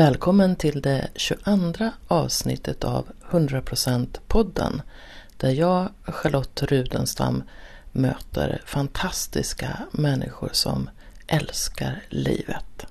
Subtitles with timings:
[0.00, 4.82] Välkommen till det 22 avsnittet av 100% podden
[5.36, 7.42] där jag, Charlotte Rudenstam,
[7.92, 10.90] möter fantastiska människor som
[11.26, 12.86] älskar livet.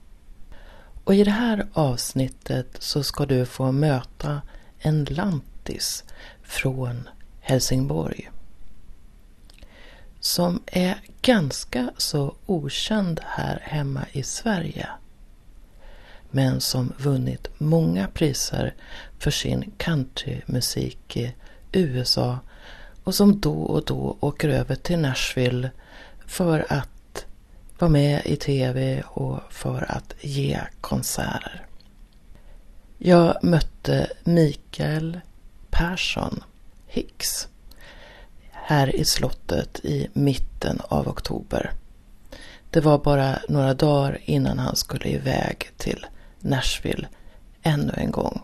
[1.03, 4.41] Och i det här avsnittet så ska du få möta
[4.79, 6.03] en lantis
[6.43, 8.29] från Helsingborg
[10.19, 14.89] som är ganska så okänd här hemma i Sverige
[16.31, 18.73] men som vunnit många priser
[19.19, 21.33] för sin countrymusik i
[21.71, 22.39] USA
[23.03, 25.71] och som då och då åker över till Nashville
[26.25, 27.25] för att
[27.79, 31.65] vara med i tv och för att ge konserter.
[32.97, 35.19] Jag mötte Mikael
[35.69, 36.43] Persson
[36.87, 37.47] Hicks
[38.51, 41.71] här i slottet i mitten av oktober.
[42.69, 46.05] Det var bara några dagar innan han skulle iväg till
[46.39, 47.07] Nashville
[47.63, 48.41] ännu en gång.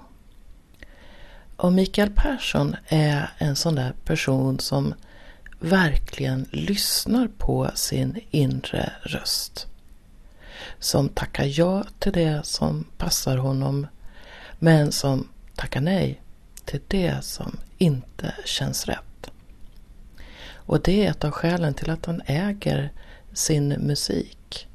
[1.57, 4.93] Och Mikael Persson är en sån där person som
[5.59, 9.67] verkligen lyssnar på sin inre röst.
[10.79, 13.87] Som tackar ja till det som passar honom
[14.59, 16.21] men som tackar nej
[16.65, 19.31] till det som inte känns rätt.
[20.53, 22.91] Och det är ett av skälen till att han äger
[23.33, 24.67] sin musik.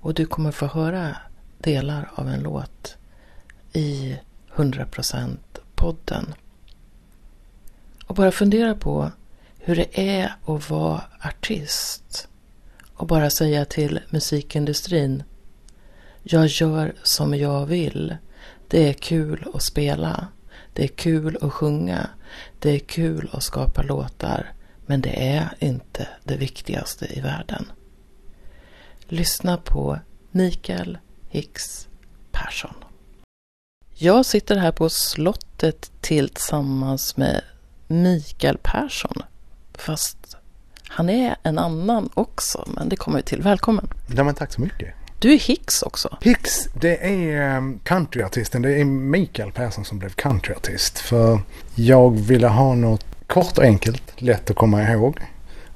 [0.00, 1.16] Och du kommer få höra
[1.58, 2.96] delar av en låt
[3.72, 4.18] i
[4.54, 5.36] 100%
[5.74, 6.34] podden.
[8.06, 9.10] Och bara fundera på
[9.58, 12.28] hur det är att vara artist.
[12.94, 15.22] Och bara säga till musikindustrin.
[16.22, 18.16] Jag gör som jag vill.
[18.68, 20.28] Det är kul att spela.
[20.72, 22.10] Det är kul att sjunga.
[22.58, 24.52] Det är kul att skapa låtar.
[24.86, 27.72] Men det är inte det viktigaste i världen.
[29.08, 29.98] Lyssna på
[30.30, 31.88] Mikael Hicks
[32.32, 32.74] Persson.
[33.94, 37.42] Jag sitter här på slottet tillsammans med
[37.86, 39.22] Mikael Persson.
[39.74, 40.36] Fast
[40.88, 43.42] han är en annan också, men det kommer vi till.
[43.42, 43.88] Välkommen!
[44.16, 44.94] Ja, men tack så mycket!
[45.18, 46.18] Du är Hicks också.
[46.20, 48.62] Hicks, det är ehm, countryartisten.
[48.62, 50.98] Det är Mikael Persson som blev countryartist.
[50.98, 51.40] För
[51.74, 55.20] jag ville ha något kort och enkelt, lätt att komma ihåg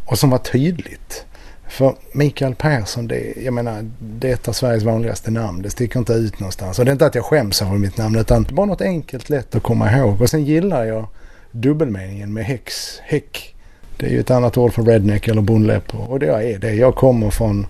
[0.06, 1.26] och som var tydligt.
[1.72, 5.62] För Mikael Persson, det, jag menar, det är ett av Sveriges vanligaste namn.
[5.62, 6.78] Det sticker inte ut någonstans.
[6.78, 9.54] Och det är inte att jag skäms över mitt namn utan bara något enkelt, lätt
[9.54, 10.20] att komma ihåg.
[10.20, 11.06] Och sen gillar jag
[11.50, 13.54] dubbelmeningen med häx, häck.
[13.96, 15.94] Det är ju ett annat ord för redneck eller bondläpp.
[15.94, 16.74] Och det är det.
[16.74, 17.66] Jag kommer från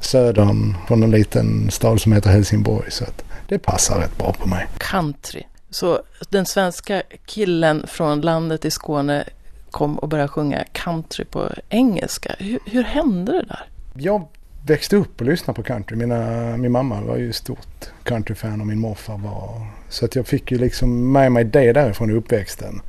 [0.00, 2.90] södern, från en liten stad som heter Helsingborg.
[2.90, 4.66] Så att det passar rätt bra på mig.
[4.78, 5.42] Country.
[5.70, 9.24] Så den svenska killen från landet i Skåne
[9.72, 12.34] kom och började sjunga country på engelska.
[12.38, 13.66] Hur, hur hände det där?
[13.94, 14.28] Jag
[14.66, 15.96] växte upp och lyssnade på country.
[15.96, 19.66] Mina, min mamma var ju stort countryfan och min morfar var.
[19.88, 22.80] Så att jag fick ju liksom med mig det därifrån i uppväxten.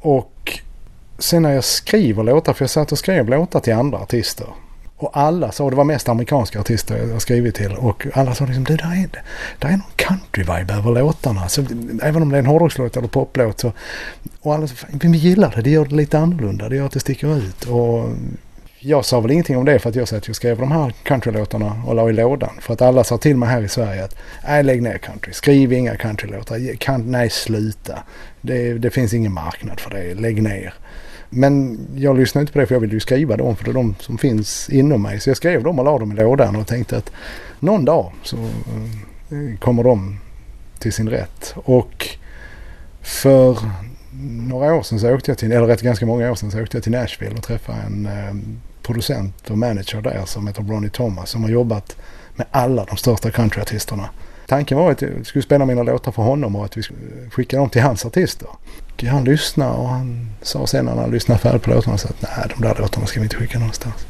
[0.00, 0.60] Och
[1.18, 4.46] sen när jag skriver låtar, för jag satt och skrev låtar till andra artister.
[5.00, 7.72] Och alla sa, det var mest amerikanska artister jag skrivit till.
[7.72, 9.22] Och alla sa liksom, du där är,
[9.58, 11.48] där är någon country-vibe över låtarna.
[11.48, 11.64] Så,
[12.02, 13.72] även om det är en hårdrockslåt eller poplåt så.
[14.40, 17.00] Och alla sa, vi gillar det, det gör det lite annorlunda, det gör att det
[17.00, 17.64] sticker ut.
[17.64, 18.08] Och
[18.78, 20.94] jag sa väl ingenting om det för att jag sa att jag skrev de här
[21.02, 22.50] countrylåtarna och la i lådan.
[22.60, 24.16] För att alla sa till mig här i Sverige att
[24.48, 28.02] nej lägg ner country, skriv inga countrylåtar, nej sluta.
[28.40, 30.74] Det, det finns ingen marknad för det, lägg ner.
[31.30, 33.74] Men jag lyssnade inte på det för jag ville ju skriva dem för det är
[33.74, 35.20] de som finns inom mig.
[35.20, 37.12] Så jag skrev dem och la dem i lådan och tänkte att
[37.60, 40.18] någon dag så eh, kommer de
[40.78, 41.54] till sin rätt.
[41.56, 42.08] Och
[43.02, 43.58] för
[44.48, 46.76] några år sedan så åkte jag till, eller rätt ganska många år sedan så åkte
[46.76, 48.34] jag till Nashville och träffade en eh,
[48.82, 51.96] producent och manager där som heter Ronnie Thomas som har jobbat
[52.34, 54.10] med alla de största countryartisterna.
[54.46, 57.56] Tanken var att jag skulle spela mina låtar för honom och att vi skulle skicka
[57.56, 58.48] dem till hans artister.
[59.02, 62.22] Och han lyssnade och han sa sen när han lyssnade färdigt på låtarna så att
[62.22, 64.06] nej de där låtarna ska vi inte skicka någonstans.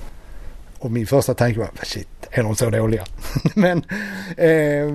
[0.78, 3.04] Och min första tanke var shit, är de så dåliga?
[3.54, 3.78] Men
[4.36, 4.86] eh,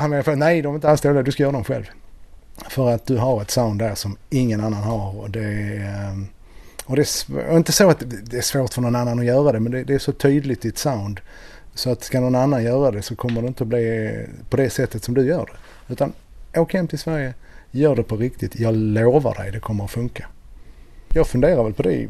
[0.00, 1.84] han menade nej de är inte alls dåliga, du ska göra dem själv.
[2.68, 6.40] För att du har ett sound där som ingen annan har och det eh,
[6.90, 9.60] och det är inte så att det är svårt för någon annan att göra det
[9.60, 11.20] men det, det är så tydligt ditt sound.
[11.74, 14.70] Så att ska någon annan göra det så kommer det inte att bli på det
[14.70, 15.92] sättet som du gör det.
[15.92, 16.12] Utan
[16.56, 17.34] åk hem till Sverige,
[17.70, 18.60] gör det på riktigt.
[18.60, 20.26] Jag lovar dig det kommer att funka.
[21.14, 22.08] Jag funderar väl på det i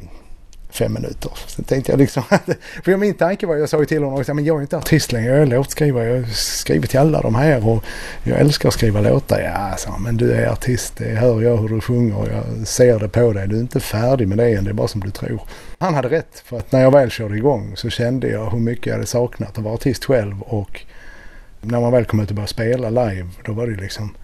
[0.71, 1.33] fem minuter.
[1.47, 2.23] Sen tänkte jag liksom,
[2.85, 5.12] för min tanke var, jag sa ju till honom också, men jag är inte artist
[5.12, 7.85] längre, jag är låtskrivare, jag har skrivit till alla de här och
[8.23, 9.41] jag älskar att skriva låtar.
[9.41, 12.99] Ja, sa men du är artist, det hör jag hur du sjunger och jag ser
[12.99, 13.49] det på dig.
[13.49, 15.41] Du är inte färdig med det än, det är bara som du tror.
[15.79, 18.87] Han hade rätt, för att när jag väl körde igång så kände jag hur mycket
[18.87, 20.85] jag hade saknat att vara artist själv och
[21.62, 24.15] När man väl kom ut och började spela live, då var det liksom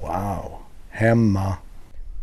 [0.00, 0.63] wow,
[0.94, 1.56] hemma.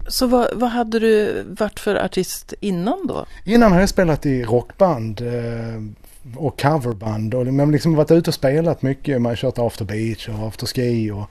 [0.08, 3.26] Så vad, vad hade du varit för artist innan då?
[3.46, 8.34] Innan hade jag spelat i rockband eh, och coverband och men liksom varit ute och
[8.34, 9.22] spelat mycket.
[9.22, 11.30] Man har kört After Beach och After Ski och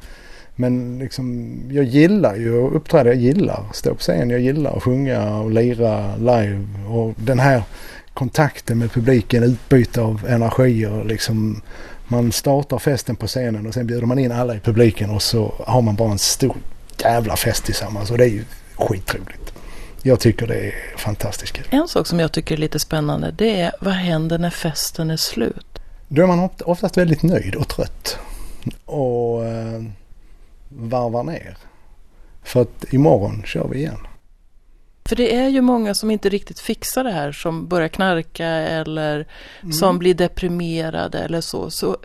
[0.56, 4.76] men liksom, jag gillar ju att uppträda, jag gillar att stå på scen, jag gillar
[4.76, 6.66] att sjunga och lira live.
[6.88, 7.62] Och den här
[8.14, 11.62] kontakten med publiken, utbyte av energier liksom.
[12.08, 15.54] Man startar festen på scenen och sen bjuder man in alla i publiken och så
[15.66, 16.56] har man bara en stor
[17.00, 18.44] jävla fest tillsammans och det är ju
[18.76, 19.52] skitroligt.
[20.02, 21.66] Jag tycker det är fantastiskt kul.
[21.70, 25.16] En sak som jag tycker är lite spännande det är vad händer när festen är
[25.16, 25.78] slut?
[26.08, 28.18] Då är man oftast väldigt nöjd och trött.
[28.84, 29.82] Och eh,
[30.68, 31.56] varvar ner.
[32.42, 34.06] För att imorgon kör vi igen.
[35.04, 39.26] För det är ju många som inte riktigt fixar det här som börjar knarka eller
[39.62, 39.72] mm.
[39.72, 41.70] som blir deprimerade eller så.
[41.70, 41.96] Så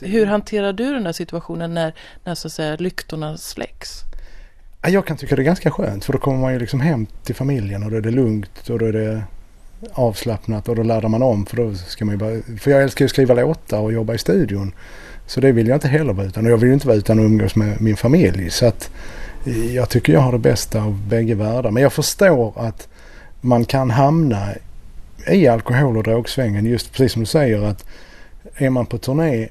[0.00, 1.94] hur hanterar du den här situationen när,
[2.24, 4.04] när så att säga, lyktorna släcks?
[4.82, 7.34] Jag kan tycka det är ganska skönt för då kommer man ju liksom hem till
[7.34, 9.22] familjen och då är det lugnt och då är det
[9.92, 13.02] avslappnat och då laddar man om för då ska man ju bara, för jag älskar
[13.02, 14.72] ju att skriva låtar och jobba i studion.
[15.26, 17.18] Så det vill jag inte heller vara utan och jag vill ju inte vara utan
[17.18, 18.50] att umgås med min familj.
[18.50, 18.90] Så att
[19.46, 21.70] eh, jag tycker jag har det bästa av bägge världar.
[21.70, 22.88] Men jag förstår att
[23.40, 24.48] man kan hamna
[25.26, 27.84] i alkohol och drogsvängen just precis som du säger att
[28.56, 29.48] är man på turné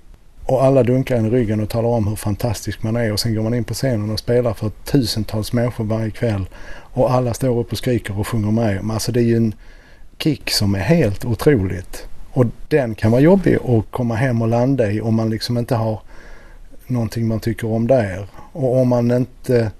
[0.47, 3.35] och alla dunkar en i ryggen och talar om hur fantastisk man är och sen
[3.35, 7.59] går man in på scenen och spelar för tusentals människor varje kväll och alla står
[7.59, 8.91] upp och skriker och sjunger med.
[8.91, 9.53] Alltså det är ju en
[10.17, 12.07] kick som är helt otroligt.
[12.31, 15.75] Och den kan vara jobbig att komma hem och landa i om man liksom inte
[15.75, 16.01] har
[16.87, 18.27] någonting man tycker om där.
[18.51, 19.71] Och om man inte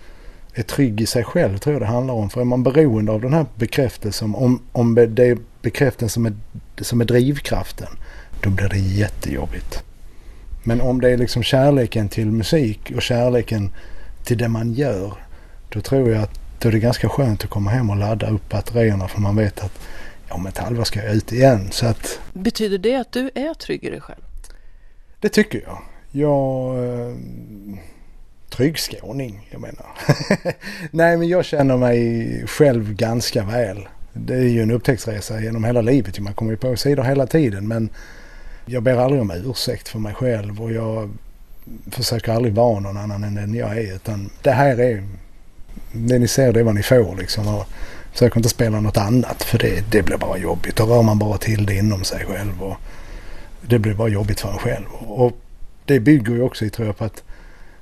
[0.54, 2.30] är trygg i sig själv tror jag det handlar om.
[2.30, 6.34] För är man beroende av den här bekräftelsen, om, om det är bekräftelsen som är,
[6.84, 7.88] som är drivkraften,
[8.42, 9.84] då blir det jättejobbigt.
[10.68, 13.72] Men om det är liksom kärleken till musik och kärleken
[14.24, 15.14] till det man gör,
[15.70, 18.50] då tror jag att då är det ganska skönt att komma hem och ladda upp
[18.50, 19.80] batterierna för man vet att
[20.30, 21.68] om ett halvår ska jag ut igen.
[21.72, 24.22] Så att, Betyder det att du är trygg i dig själv?
[25.20, 25.82] Det tycker jag.
[26.12, 26.78] Jag...
[26.84, 27.16] Eh,
[28.50, 29.86] trygg skåning, jag menar.
[30.92, 33.88] Nej, men jag känner mig själv ganska väl.
[34.14, 36.20] Det är ju en upptäcktsresa genom hela livet.
[36.20, 37.90] Man kommer ju på sidor hela tiden men
[38.68, 41.10] jag ber aldrig om ursäkt för mig själv och jag
[41.92, 43.96] försöker aldrig vara någon annan än den jag är.
[43.96, 45.04] Utan det här är,
[45.92, 47.48] det ni ser det är vad ni får liksom.
[47.48, 47.68] Och
[48.18, 50.76] Försöker inte spela något annat för det, det blir bara jobbigt.
[50.76, 52.64] Då rör man bara till det inom sig själv.
[52.64, 52.76] Och
[53.62, 54.86] det blir bara jobbigt för en själv.
[55.08, 55.32] Och
[55.86, 57.24] det bygger ju också, i tror jag, på att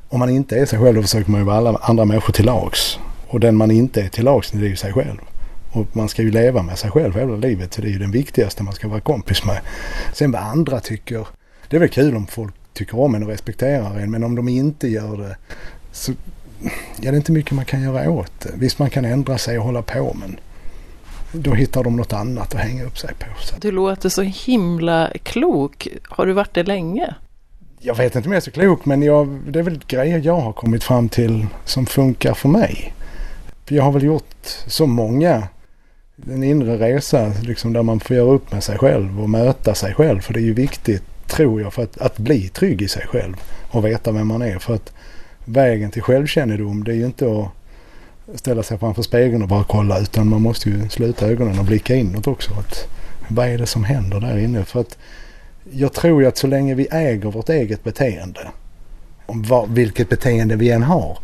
[0.10, 2.46] om man inte är sig själv då försöker man ju vara alla andra människor till
[2.46, 3.00] lags.
[3.28, 5.18] Och den man inte är till lags det är ju sig själv.
[5.76, 7.74] Och man ska ju leva med sig själv hela livet.
[7.74, 9.62] Så det är ju den viktigaste man ska vara kompis med.
[10.14, 11.28] Sen vad andra tycker.
[11.70, 14.12] Det är väl kul om folk tycker om en och respekterar en.
[14.12, 15.38] Men om de inte gör det
[15.92, 16.12] så
[16.62, 16.70] ja,
[17.02, 18.50] det är inte mycket man kan göra åt det.
[18.56, 20.40] Visst man kan ändra sig och hålla på men
[21.32, 23.26] då hittar de något annat att hänga upp sig på.
[23.42, 23.56] Så.
[23.60, 25.88] Du låter så himla klok.
[26.04, 27.16] Har du varit det länge?
[27.80, 30.40] Jag vet inte om jag är så klok men jag, det är väl grejer jag
[30.40, 32.94] har kommit fram till som funkar för mig.
[33.68, 35.48] jag har väl gjort så många
[36.24, 39.94] en inre resa liksom där man får göra upp med sig själv och möta sig
[39.94, 40.22] själv.
[40.22, 43.36] För det är ju viktigt tror jag för att, att bli trygg i sig själv
[43.70, 44.60] och veta vem man är.
[44.60, 44.94] För att
[45.46, 50.00] vägen till självkännedom det är ju inte att ställa sig framför spegeln och bara kolla
[50.00, 52.54] utan man måste ju sluta ögonen och blicka inåt också.
[52.54, 52.88] Att,
[53.28, 54.64] vad är det som händer där inne?
[54.64, 54.98] För att
[55.72, 58.48] jag tror ju att så länge vi äger vårt eget beteende,
[59.68, 61.18] vilket beteende vi än har,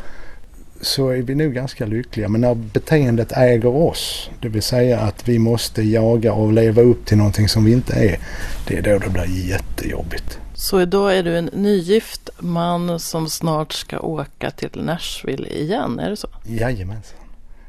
[0.82, 2.30] så är vi nog ganska lyckliga.
[2.30, 7.06] Men när beteendet äger oss, det vill säga att vi måste jaga och leva upp
[7.06, 8.20] till någonting som vi inte är,
[8.68, 10.40] det är då det blir jättejobbigt.
[10.54, 16.10] Så idag är du en nygift man som snart ska åka till Nashville igen, är
[16.10, 16.28] det så?
[16.46, 17.18] Jajamensan.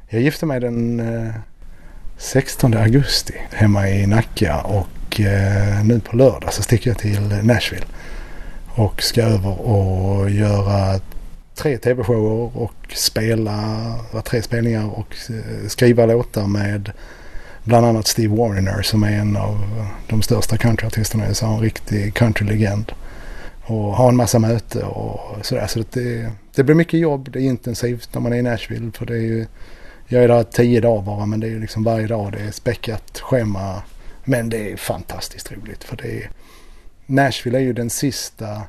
[0.09, 1.35] Jag gifte mig den eh,
[2.19, 7.87] 16 augusti hemma i Nacka och eh, nu på lördag så sticker jag till Nashville.
[8.75, 11.01] Och ska över och göra
[11.55, 13.95] tre tv-shower och spela,
[14.25, 16.93] tre spelningar och eh, skriva låtar med
[17.65, 19.59] bland annat Steve Wariner som är en av
[20.09, 21.47] de största countryartisterna i USA.
[21.47, 22.93] En riktig countrylegend.
[23.65, 25.67] Och ha en massa möte och sådär.
[25.67, 27.29] Så det, det blir mycket jobb.
[27.33, 28.91] Det är intensivt när man är i Nashville.
[28.93, 29.47] För det är ju,
[30.09, 32.33] jag är där tio dagar bara men det är liksom varje dag.
[32.33, 33.83] Det är späckat schema.
[34.25, 35.85] Men det är fantastiskt roligt.
[35.85, 36.31] För det är,
[37.07, 38.63] Nashville är ju den sista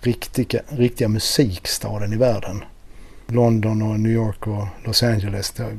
[0.00, 2.64] riktiga, riktiga musikstaden i världen.
[3.26, 5.50] London och New York och Los Angeles.
[5.50, 5.76] Det,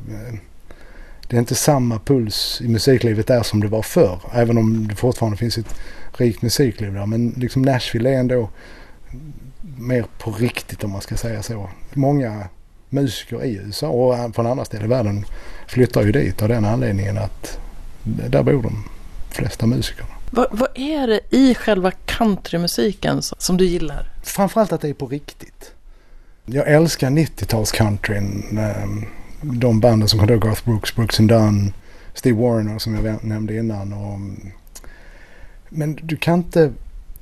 [1.28, 4.20] det är inte samma puls i musiklivet där som det var förr.
[4.34, 5.76] Även om det fortfarande finns ett
[6.18, 7.06] rikt musikliv där.
[7.06, 8.50] Men liksom Nashville är ändå
[9.78, 11.70] mer på riktigt om man ska säga så.
[11.94, 12.48] Många
[12.90, 15.26] musiker i USA och från andra ställen i världen
[15.68, 17.60] flyttar ju dit av den anledningen att
[18.04, 18.84] där bor de
[19.30, 20.21] flesta musikerna.
[20.34, 24.12] Vad, vad är det i själva countrymusiken som du gillar?
[24.24, 25.74] Framförallt att det är på riktigt.
[26.46, 28.60] Jag älskar 90-talscountryn.
[28.60, 29.06] Ehm,
[29.42, 31.74] de banden som kom då, Garth Brooks, Brooks and Dunn,
[32.14, 33.94] Steve Warner som jag nämnde innan.
[33.94, 34.20] Och,
[35.70, 36.72] men du kan inte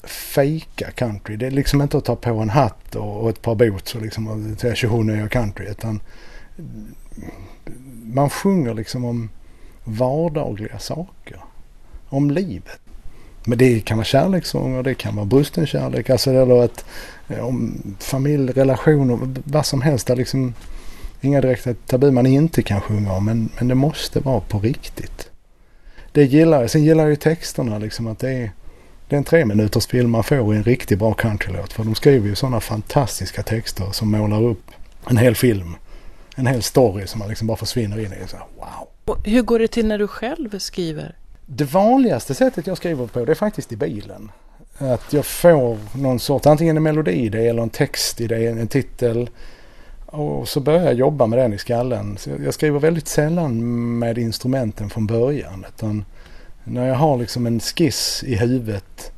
[0.04, 1.36] fejka country.
[1.36, 4.02] Det är liksom inte att ta på en hatt och, och ett par boots och
[4.02, 5.66] liksom säga tjoho nu är jag country.
[5.70, 6.02] Utan
[8.04, 9.30] man sjunger liksom om
[9.84, 11.40] vardagliga saker.
[12.10, 12.82] Om livet.
[13.50, 16.86] Men det kan vara kärlekssånger, det kan vara brusten kärlek, alltså eller att
[17.28, 20.08] eh, om familj, relationer, vad som helst.
[20.08, 20.54] Där liksom
[21.22, 25.30] inga direkta tabu man inte kan sjunga om, men, men det måste vara på riktigt.
[26.12, 26.70] Det gillar jag.
[26.70, 28.52] Sen gillar jag ju texterna liksom att det är,
[29.08, 31.74] det är en tre minuters film man får i en riktigt bra countrylåt.
[31.74, 34.72] För de skriver ju sådana fantastiska texter som målar upp
[35.10, 35.76] en hel film.
[36.36, 38.28] En hel story som man liksom bara försvinner in i.
[38.28, 38.88] Så, wow.
[39.06, 41.16] Och hur går det till när du själv skriver?
[41.52, 44.32] Det vanligaste sättet jag skriver på det är faktiskt i bilen.
[44.78, 49.30] Att jag får någon sort, antingen en melodiidé eller en textidé, en titel.
[50.06, 52.18] Och så börjar jag jobba med den i skallen.
[52.18, 53.60] Så jag skriver väldigt sällan
[54.00, 55.66] med instrumenten från början.
[55.76, 56.06] Utan
[56.64, 59.12] när jag har liksom en skiss i huvudet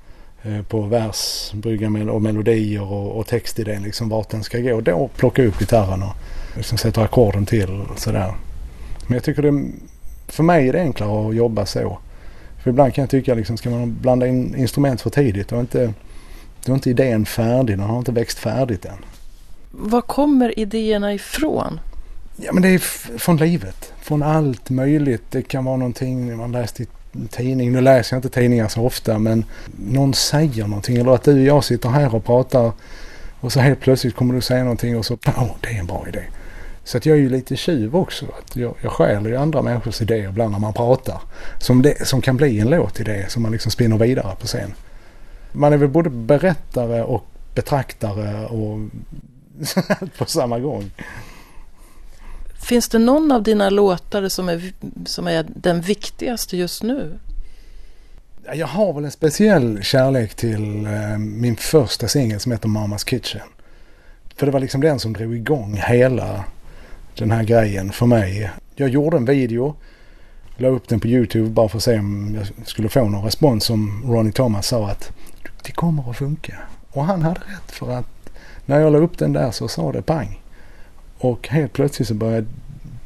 [0.43, 4.81] eh, på vers, brygga och melodier och, och textidén, liksom vart den ska gå.
[4.81, 6.15] Då plockar jag upp gitarren och
[6.55, 8.33] liksom sätter ackorden till och sådär.
[9.07, 9.63] Men jag tycker det,
[10.27, 11.99] för mig är det enklare att jobba så.
[12.63, 15.59] För ibland kan jag tycka liksom, ska man blanda in instrument för tidigt då är
[15.59, 15.93] inte,
[16.65, 18.97] då är inte idén färdig, den har inte växt färdigt än.
[19.71, 21.79] Var kommer idéerna ifrån?
[22.35, 22.79] Ja men det är
[23.17, 23.93] från livet.
[24.01, 25.23] Från allt möjligt.
[25.29, 26.87] Det kan vara någonting man läst i
[27.29, 27.71] tidning.
[27.71, 30.97] Nu läser jag inte tidningar så ofta men någon säger någonting.
[30.97, 32.71] Eller att du och jag sitter här och pratar
[33.39, 35.85] och så helt plötsligt kommer du säga någonting och så, åh oh, det är en
[35.85, 36.21] bra idé.
[36.91, 38.25] Så att jag är ju lite tjuv också.
[38.25, 41.21] Att jag, jag stjäl ju andra människors idéer ibland när man pratar.
[41.59, 44.73] Som, det, som kan bli en låtidé som man liksom spinner vidare på scen.
[45.51, 48.79] Man är väl både berättare och betraktare och
[50.17, 50.91] på samma gång.
[52.61, 54.73] Finns det någon av dina låtar som är,
[55.05, 57.19] som är den viktigaste just nu?
[58.53, 63.47] Jag har väl en speciell kärlek till eh, min första singel som heter Mamas Kitchen.
[64.35, 66.45] För det var liksom den som drog igång hela
[67.15, 68.51] den här grejen för mig.
[68.75, 69.75] Jag gjorde en video,
[70.57, 73.63] la upp den på YouTube bara för att se om jag skulle få någon respons
[73.63, 75.11] som Ronnie Thomas sa att
[75.63, 76.57] det kommer att funka.
[76.89, 78.05] Och han hade rätt för att
[78.65, 80.41] när jag la upp den där så sa det pang.
[81.17, 82.47] Och helt plötsligt så började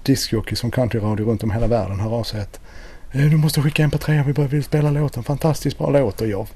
[0.04, 2.60] discjockeys som countryradio runt om hela världen höra av sig att
[3.12, 6.22] eh, du måste skicka en på tre, vi vill spela låten, fantastiskt bra låt.
[6.22, 6.48] Och jag,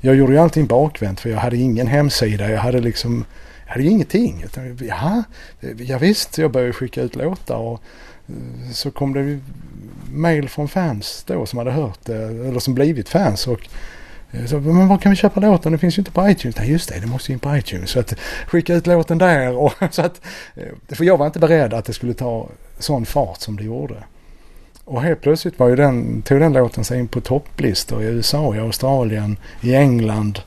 [0.00, 3.24] jag gjorde ju allting bakvänt för jag hade ingen hemsida, jag hade liksom
[3.68, 4.42] jag hade ingenting.
[4.44, 5.22] Utan, ja,
[5.78, 7.82] ja visst, jag började skicka ut låtar och
[8.28, 9.40] eh, så kom det
[10.12, 13.46] mail från fans då som hade hört det, eller som blivit fans.
[13.46, 13.68] Och
[14.30, 15.72] eh, så, men var kan vi köpa låten?
[15.72, 16.56] Det finns ju inte på iTunes.
[16.56, 17.90] Nej just det, det måste in på iTunes.
[17.90, 18.14] Så att
[18.46, 19.56] skicka ut låten där.
[19.56, 20.20] Och, så att,
[20.54, 22.48] eh, för jag var inte beredd att det skulle ta
[22.78, 24.04] sån fart som det gjorde.
[24.84, 28.54] Och helt plötsligt var ju den, tog den låten sig in på topplistor i USA,
[28.56, 30.40] i Australien, i England.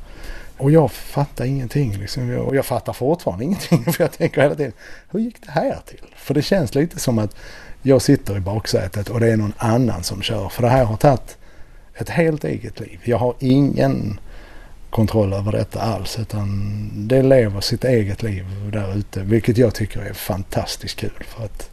[0.62, 1.98] Och jag fattar ingenting.
[1.98, 2.38] Liksom.
[2.38, 3.84] Och jag fattar fortfarande ingenting.
[3.94, 4.74] För jag tänker hela tiden,
[5.10, 6.06] hur gick det här till?
[6.16, 7.36] För det känns lite som att
[7.82, 10.50] jag sitter i baksätet och det är någon annan som kör.
[10.50, 11.38] För det här har tagit
[11.96, 13.00] ett helt eget liv.
[13.04, 14.20] Jag har ingen
[14.90, 16.20] kontroll över detta alls.
[16.20, 19.20] Utan det lever sitt eget liv där ute.
[19.20, 21.24] Vilket jag tycker är fantastiskt kul.
[21.28, 21.70] För att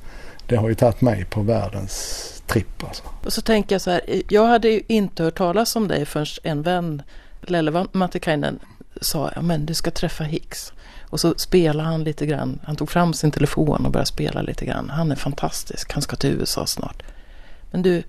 [0.47, 3.03] det har ju tagit mig på världens tripp alltså.
[3.25, 4.23] Och så tänker jag så här.
[4.29, 7.03] Jag hade ju inte hört talas om dig förrän en vän
[7.41, 8.59] Lelle Matikainen
[9.01, 10.73] sa att men du ska träffa Hicks.
[11.11, 12.61] Och så spelade han lite grann.
[12.65, 14.91] Han tog fram sin telefon och började spela lite grann.
[14.91, 15.93] Han är fantastisk.
[15.93, 17.03] Han ska till USA snart.
[17.71, 18.03] Men du,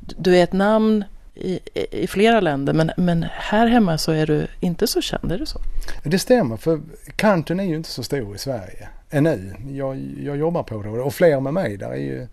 [0.00, 1.60] du är ett namn i,
[1.90, 2.72] i flera länder.
[2.72, 5.32] Men, men här hemma så är du inte så känd.
[5.32, 5.60] Är det så?
[6.02, 6.56] Det stämmer.
[6.56, 6.80] För
[7.16, 9.54] countryn är ju inte så stor i Sverige ännu.
[9.70, 11.76] Jag, jag jobbar på det och fler med mig.
[11.76, 12.26] Där är ju,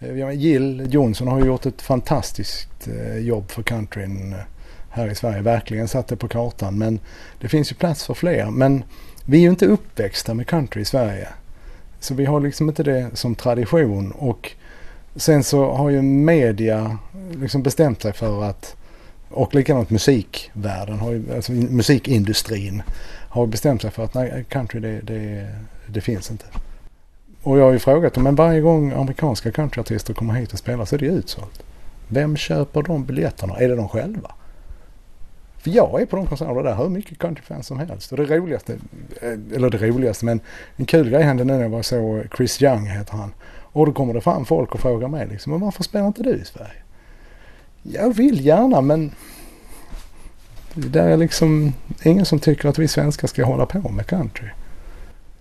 [0.00, 4.38] eh, Jill Johnson har gjort ett fantastiskt eh, jobb för countryn eh,
[4.92, 6.78] här i Sverige verkligen satt det på kartan.
[6.78, 7.00] Men
[7.40, 8.50] det finns ju plats för fler.
[8.50, 8.84] Men
[9.24, 11.28] vi är ju inte uppväxta med country i Sverige.
[12.00, 14.12] Så vi har liksom inte det som tradition.
[14.12, 14.52] Och
[15.16, 16.98] sen så har ju media
[17.34, 18.76] liksom bestämt sig för att
[19.32, 22.82] och likadant musikvärlden, har ju, alltså musikindustrin
[23.28, 25.48] har bestämt sig för att nej, country det, det,
[25.86, 26.44] det finns inte.
[27.42, 30.84] Och jag har ju frågat dem, men varje gång amerikanska countryartister kommer hit och spelar
[30.84, 31.62] så är det ju utsålt.
[32.08, 33.56] Vem köper de biljetterna?
[33.56, 34.34] Är det de själva?
[35.62, 38.12] För jag är på de konserterna där hur mycket countryfans som helst.
[38.12, 38.72] Och det roligaste,
[39.20, 40.40] eh, eller det roligaste men
[40.76, 43.34] en kul grej hände nu när jag var så Chris Young heter han.
[43.72, 46.34] Och då kommer det fram folk och frågar mig liksom, men varför spelar inte du
[46.34, 46.82] i Sverige?
[47.82, 49.10] Jag vill gärna men
[50.74, 54.48] det är liksom ingen som tycker att vi svenskar ska hålla på med country.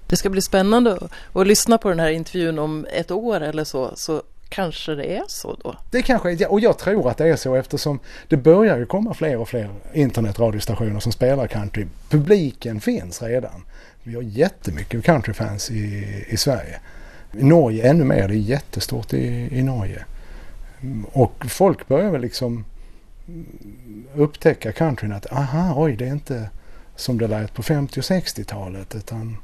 [0.07, 0.99] Det ska bli spännande
[1.33, 4.21] att lyssna på den här intervjun om ett år eller så, så
[4.51, 5.75] kanske det är så då?
[5.91, 9.13] Det kanske är, och jag tror att det är så eftersom det börjar ju komma
[9.13, 11.85] fler och fler internetradiostationer som spelar country.
[12.09, 13.65] Publiken finns redan.
[14.03, 16.79] Vi har jättemycket countryfans i, i Sverige.
[17.39, 20.05] I Norge ännu mer, det är jättestort i, i Norge.
[21.11, 22.65] Och folk börjar väl liksom
[24.15, 26.49] upptäcka countryn att aha, oj det är inte
[26.95, 29.37] som det lät på 50 och 60-talet utan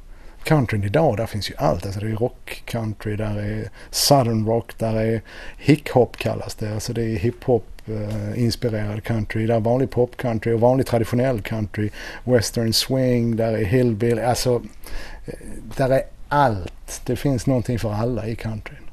[0.48, 1.86] countryn idag, där finns ju allt.
[1.86, 5.22] Alltså det är rock country, där är southern rock, där är
[5.58, 6.74] hiphop kallas det.
[6.74, 11.40] Alltså det är hiphop eh, inspirerad country, där är vanlig pop country och vanlig traditionell
[11.40, 11.90] country.
[12.24, 14.62] Western swing, där är hillbilly, alltså
[15.26, 15.34] eh,
[15.76, 17.00] där är allt.
[17.04, 18.90] Det finns någonting för alla i countryn.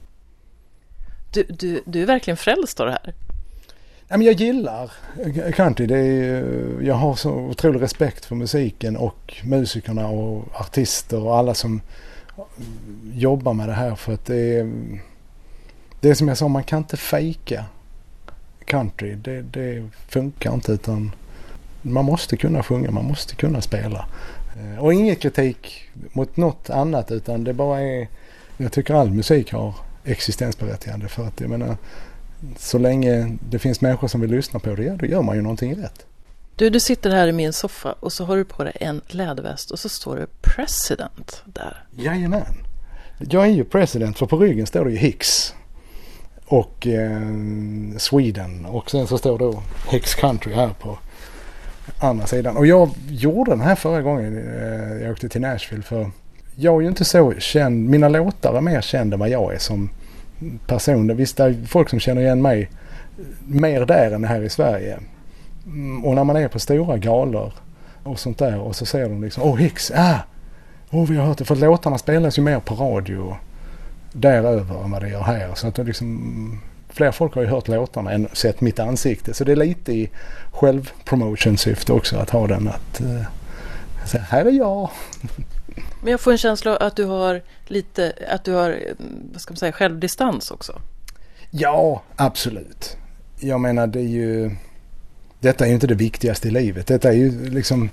[1.32, 3.14] Du, du, du är verkligen frälst av det här?
[4.08, 4.92] Jag gillar
[5.52, 5.86] country.
[5.86, 11.54] Det är, jag har så otrolig respekt för musiken och musikerna och artister och alla
[11.54, 11.82] som
[13.14, 13.96] jobbar med det här.
[13.96, 14.72] För att det är,
[16.00, 17.66] det är som jag sa, man kan inte fejka
[18.66, 19.16] country.
[19.16, 21.12] Det, det funkar inte utan
[21.82, 24.06] man måste kunna sjunga, man måste kunna spela.
[24.58, 28.08] Eh, och ingen kritik mot något annat utan det bara är,
[28.58, 31.78] jag tycker all musik har existensberättigande för att jag menar
[32.58, 35.75] så länge det finns människor som vill lyssna på det, då gör man ju någonting
[35.75, 36.06] rätt.
[36.56, 39.72] Du, du sitter här i min soffa och så har du på dig en läderväst
[39.72, 41.84] och så står det President där.
[41.96, 42.56] Jajamän.
[43.20, 45.54] Jag är ju president för på ryggen står det ju Hicks
[46.46, 47.22] och eh,
[47.98, 50.98] Sweden och sen så står då Hicks Country här på
[52.00, 52.57] andra sidan.
[52.57, 56.12] Och jag gjorde den här förra gången eh, jag åkte till Nashville för
[56.55, 59.60] jag är ju inte så känd, mina låtar är mer kända än vad jag är
[59.60, 59.90] som
[60.68, 61.16] person.
[61.16, 62.70] Visst det är folk som känner igen mig
[63.46, 65.00] mer där än här i Sverige.
[65.66, 67.54] Mm, och när man är på stora galor
[68.04, 70.20] och sånt där och så ser de liksom, åh oh, Hicks, ah!
[70.92, 71.46] Oh, vi har hört det.
[71.46, 73.38] För låtarna spelas ju mer på radio
[74.12, 75.56] däröver än vad det gör här.
[75.56, 79.34] Så att det liksom, fler folk har ju hört låtarna än sett mitt ansikte.
[79.34, 80.10] Så det är lite i
[80.52, 83.22] självpromotion-syfte också att ha den att uh,
[84.06, 84.90] säga, här är jag.
[86.05, 88.79] Men jag får en känsla att du har lite, att du har,
[89.31, 90.81] vad ska man säga, självdistans också.
[91.51, 92.98] Ja, absolut.
[93.39, 94.55] Jag menar det är ju,
[95.39, 96.87] detta är ju inte det viktigaste i livet.
[96.87, 97.89] Detta är ju liksom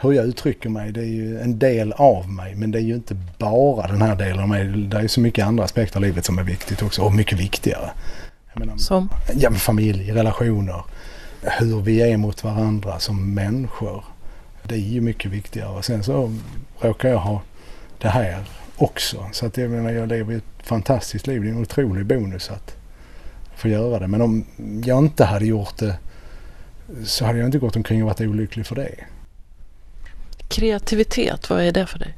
[0.00, 0.92] hur jag uttrycker mig.
[0.92, 4.16] Det är ju en del av mig men det är ju inte bara den här
[4.16, 4.66] delen av mig.
[4.66, 7.40] Det är ju så mycket andra aspekter av livet som är viktigt också och mycket
[7.40, 7.90] viktigare.
[8.54, 9.08] Menar, som?
[9.34, 10.82] Ja, familj, relationer,
[11.42, 14.04] hur vi är mot varandra som människor.
[14.68, 15.68] Det är ju mycket viktigare.
[15.68, 16.34] Och sen så
[16.80, 17.42] råkar jag ha
[17.98, 18.44] det här
[18.76, 19.26] också.
[19.32, 21.42] Så att jag menar jag lever ett fantastiskt liv.
[21.42, 22.76] Det är en otrolig bonus att
[23.54, 24.08] få göra det.
[24.08, 24.44] Men om
[24.84, 25.98] jag inte hade gjort det
[27.04, 28.94] så hade jag inte gått omkring och varit olycklig för det.
[30.48, 32.14] Kreativitet, vad är det för dig?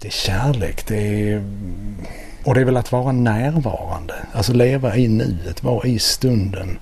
[0.00, 0.86] Det är kärlek.
[0.86, 1.44] Det är,
[2.44, 4.14] och det är väl att vara närvarande.
[4.32, 6.78] Alltså leva i nuet, vara i stunden.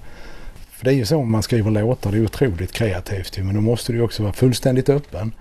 [0.82, 3.60] För det är ju så om man skriver låtar, det är otroligt kreativt men då
[3.60, 5.32] måste du också vara fullständigt öppen.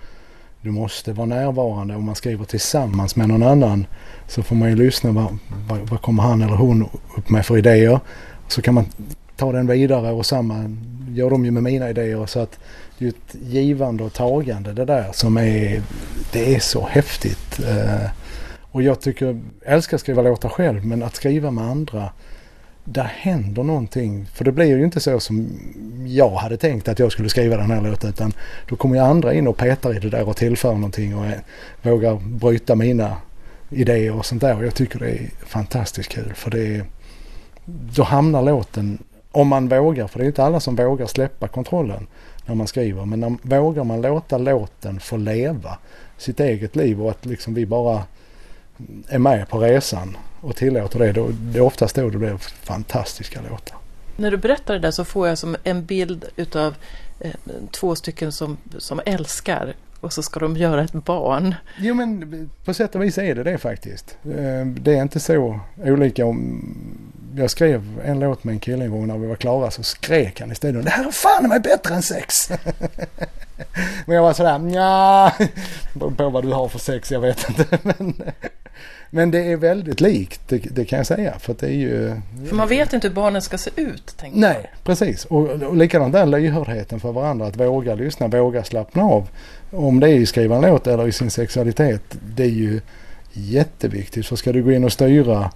[0.61, 3.85] Du måste vara närvarande om man skriver tillsammans med någon annan
[4.27, 5.11] så får man ju lyssna.
[5.11, 7.99] Vad, vad, vad kommer han eller hon upp med för idéer?
[8.47, 8.85] Så kan man
[9.35, 10.75] ta den vidare och samma
[11.09, 12.25] gör de ju med mina idéer.
[12.25, 12.59] Så att
[12.97, 15.81] det är ett givande och tagande det där som är,
[16.31, 17.59] det är så häftigt.
[17.59, 18.09] Eh,
[18.71, 22.09] och jag tycker, älskar att skriva låtar själv men att skriva med andra
[22.83, 24.25] där händer någonting.
[24.33, 25.59] För det blir ju inte så som
[26.07, 28.33] jag hade tänkt att jag skulle skriva den här låten utan
[28.69, 31.25] då kommer ju andra in och petar i det där och tillför någonting och
[31.81, 33.17] vågar bryta mina
[33.69, 34.57] idéer och sånt där.
[34.57, 36.85] Och jag tycker det är fantastiskt kul för det är,
[37.65, 38.97] då hamnar låten,
[39.31, 42.07] om man vågar, för det är inte alla som vågar släppa kontrollen
[42.45, 45.77] när man skriver, men när, vågar man låta låten få leva
[46.17, 48.03] sitt eget liv och att liksom vi bara
[49.07, 53.39] är med på resan och tillåter det, då, det är oftast då det blir fantastiska
[53.49, 53.77] låtar.
[54.17, 56.75] När du berättar det där så får jag som en bild utav
[57.19, 57.31] eh,
[57.71, 61.55] två stycken som, som älskar och så ska de göra ett barn.
[61.77, 64.17] Jo men på sätt och vis är det det faktiskt.
[64.23, 66.61] Eh, det är inte så olika om...
[67.35, 70.41] Jag skrev en låt med en kille en gång när vi var klara så skrek
[70.41, 70.83] han i studion.
[70.83, 72.49] Det här är fan mig bättre än sex!
[74.05, 75.33] men jag var sådär nja,
[76.17, 77.77] på vad du har för sex jag vet inte.
[77.83, 78.21] men,
[79.13, 81.39] Men det är väldigt likt, det, det, kan jag säga.
[81.39, 82.15] För det är ju...
[82.47, 84.17] För man vet inte hur barnen ska se ut.
[84.17, 84.83] Tänker Nej, jag.
[84.83, 85.25] precis.
[85.25, 87.47] Och, och likadant där lyhördheten för varandra.
[87.47, 89.29] Att våga lyssna, våga slappna av.
[89.71, 92.01] Om det är i skriva en låt eller i sin sexualitet.
[92.35, 92.81] Det är ju
[93.33, 94.27] jätteviktigt.
[94.27, 95.51] För ska du gå in och styra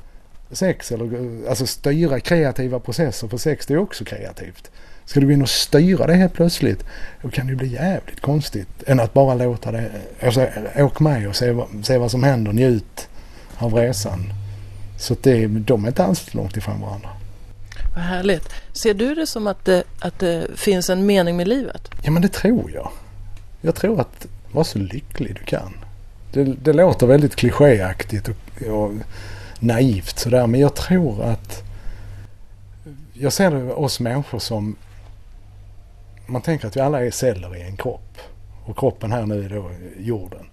[0.52, 1.10] sex eller
[1.50, 3.28] alltså styra kreativa processer.
[3.28, 4.72] För sex det är också kreativt.
[5.06, 6.84] Ska du gå in och styra det helt plötsligt,
[7.22, 8.68] då kan det bli jävligt konstigt.
[8.88, 9.92] Än att bara låta det,
[10.22, 13.08] alltså, åk med och se, se vad som händer, njut
[13.58, 14.34] av resan.
[14.98, 17.10] Så det, de är inte alls långt ifrån varandra.
[17.96, 18.50] Vad härligt.
[18.74, 21.90] Ser du det som att det, att det finns en mening med livet?
[22.04, 22.92] Ja men det tror jag.
[23.62, 25.74] Jag tror att vara så lycklig du kan.
[26.34, 28.92] Det, det låter väldigt klichéaktigt och, och
[29.60, 31.64] naivt sådär men jag tror att
[33.14, 34.76] jag ser oss människor som
[36.26, 38.18] man tänker att vi alla är celler i en kropp.
[38.66, 40.46] Och kroppen här nu är då jorden.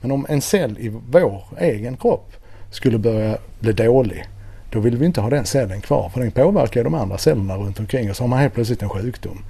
[0.00, 2.32] Men om en cell i vår egen kropp
[2.70, 4.24] skulle börja bli dålig.
[4.70, 7.80] Då vill vi inte ha den cellen kvar för den påverkar de andra cellerna runt
[7.80, 9.44] omkring och så har man helt plötsligt en sjukdom.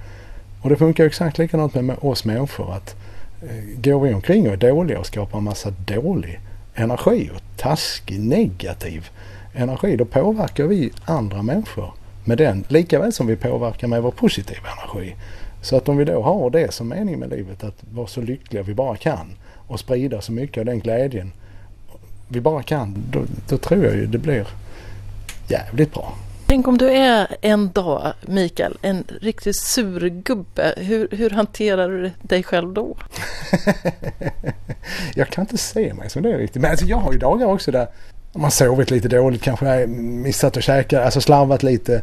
[0.61, 2.95] Och det funkar exakt likadant med oss människor att
[3.41, 6.39] eh, går vi omkring och är dåliga och skapar en massa dålig
[6.75, 9.09] energi och taskig negativ
[9.53, 11.93] energi då påverkar vi andra människor
[12.25, 15.15] med den lika väl som vi påverkar med vår positiva energi.
[15.61, 18.63] Så att om vi då har det som mening med livet, att vara så lyckliga
[18.63, 19.35] vi bara kan
[19.67, 21.31] och sprida så mycket av den glädjen
[22.31, 24.47] vi bara kan, då, då tror jag ju det blir
[25.47, 26.15] jävligt bra.
[26.45, 30.73] Tänk om du är en dag, Mikael, en riktigt sur gubbe.
[30.77, 32.97] Hur, hur hanterar du dig själv då?
[35.15, 36.61] jag kan inte se mig som det riktigt.
[36.61, 37.87] Men alltså jag har ju dagar också där
[38.33, 42.01] man sovit lite dåligt, kanske missat att käka, alltså slarvat lite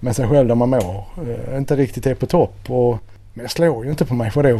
[0.00, 1.04] med sig själv där man mår.
[1.22, 2.70] Uh, inte riktigt är på topp.
[2.70, 2.98] Och,
[3.40, 4.58] men jag slår ju inte på mig för det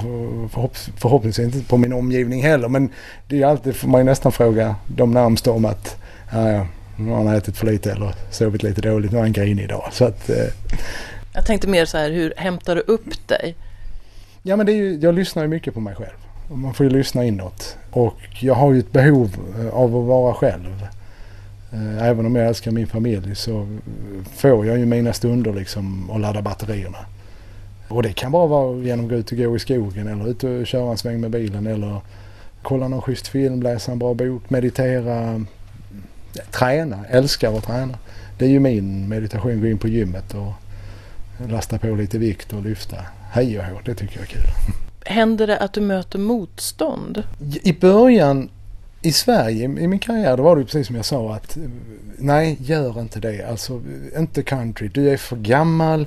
[0.51, 2.69] förhopp, förhoppningsvis inte på min omgivning heller.
[2.69, 2.91] Men
[3.29, 5.97] det är alltid, får man ju nästan fråga de närmsta om att
[6.33, 6.67] ja,
[6.97, 9.89] nu har han ätit för lite eller sovit lite dåligt, nu är han grinig idag.
[9.93, 10.37] Så att, uh,
[11.35, 13.57] jag tänkte mer så här, hur hämtar du upp dig?
[14.43, 16.17] Ja men det är ju, jag lyssnar ju mycket på mig själv.
[16.49, 17.77] Man får ju lyssna inåt.
[17.91, 19.31] Och jag har ju ett behov
[19.73, 20.87] av att vara själv.
[21.73, 23.79] Eh, även om jag älskar min familj så
[24.37, 26.99] får jag ju mina stunder liksom att ladda batterierna.
[27.91, 30.45] Och det kan bara vara genom att gå ut och gå i skogen eller ut
[30.45, 32.01] och köra en sväng med bilen eller
[32.63, 35.45] kolla någon schysst film, läsa en bra bok, meditera,
[36.51, 37.99] träna, älskar att träna.
[38.39, 40.53] Det är ju min meditation, gå in på gymmet och
[41.51, 42.97] lasta på lite vikt och lyfta.
[43.31, 44.43] Hej och hå, det tycker jag är kul.
[45.05, 47.23] Händer det att du möter motstånd?
[47.63, 48.49] I början
[49.03, 51.59] i Sverige i min karriär då var det precis som jag sa att
[52.19, 53.49] nej, gör inte det.
[53.49, 53.83] Alltså
[54.19, 54.89] inte country.
[54.89, 56.07] Du är för gammal.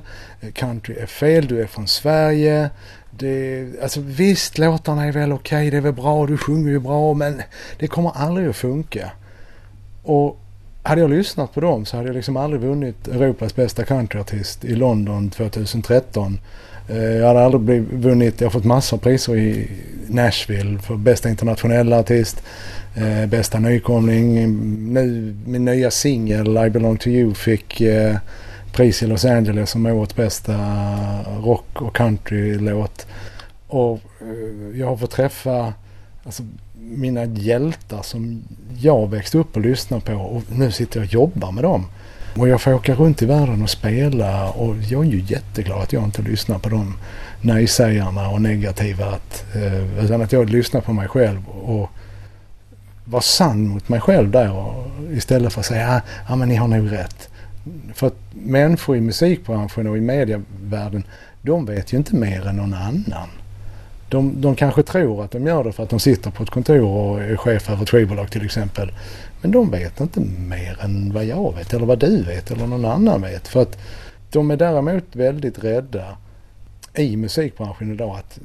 [0.52, 1.46] Country är fel.
[1.46, 2.70] Du är från Sverige.
[3.10, 5.56] Det, alltså visst, låtarna är väl okej.
[5.56, 6.26] Okay, det är väl bra.
[6.26, 7.14] Du sjunger ju bra.
[7.14, 7.42] Men
[7.78, 9.10] det kommer aldrig att funka.
[10.02, 10.40] Och
[10.82, 14.74] hade jag lyssnat på dem så hade jag liksom aldrig vunnit Europas bästa countryartist i
[14.74, 16.38] London 2013.
[16.88, 19.70] Eh, jag hade aldrig blivit, vunnit, jag har fått massor av priser i
[20.08, 22.42] Nashville för bästa internationella artist.
[22.96, 24.34] Eh, bästa nykomling.
[24.92, 28.16] Nu min nya singel I belong to you fick eh,
[28.72, 30.56] pris i Los Angeles som årets bästa
[31.40, 33.06] rock och countrylåt.
[33.66, 35.74] Och eh, jag har fått träffa
[36.24, 36.42] alltså,
[36.74, 38.42] mina hjältar som
[38.80, 41.86] jag växte upp och lyssnade på och nu sitter jag och jobbar med dem.
[42.36, 45.92] Och jag får åka runt i världen och spela och jag är ju jätteglad att
[45.92, 46.96] jag inte lyssnar på de
[47.40, 49.06] nej-sägarna och negativa.
[49.06, 51.90] Att, eh, utan att jag lyssnar på mig själv och
[53.04, 56.48] var sann mot mig själv där och, istället för att säga ah, ja, ah, men
[56.48, 57.28] ni har nog rätt.
[57.94, 61.04] För att människor i musikbranschen och i medievärlden
[61.42, 63.28] de vet ju inte mer än någon annan.
[64.08, 66.82] De, de kanske tror att de gör det för att de sitter på ett kontor
[66.82, 68.92] och är chef över ett skivbolag till exempel.
[69.44, 72.84] Men de vet inte mer än vad jag vet eller vad du vet eller någon
[72.84, 73.48] annan vet.
[73.48, 73.78] För att
[74.30, 76.16] de är däremot väldigt rädda
[76.94, 78.38] i musikbranschen idag att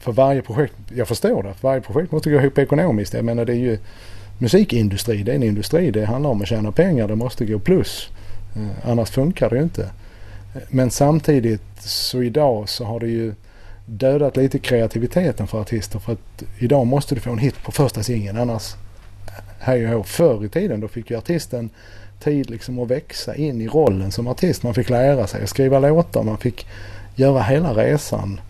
[0.00, 3.14] för varje projekt, jag förstår det, för varje projekt måste gå ihop ekonomiskt.
[3.14, 3.78] Jag menar det är ju
[4.38, 8.08] musikindustri, det är en industri, det handlar om att tjäna pengar, det måste gå plus.
[8.56, 9.90] Eh, annars funkar det ju inte.
[10.68, 13.34] Men samtidigt så idag så har det ju
[13.86, 18.02] dödat lite kreativiteten för artister för att idag måste du få en hit på första
[18.02, 18.76] singeln annars
[19.60, 21.70] hej och Förr i tiden då fick ju artisten
[22.20, 24.62] tid liksom att växa in i rollen som artist.
[24.62, 26.66] Man fick lära sig att skriva låtar, man fick
[27.14, 28.40] göra hela resan.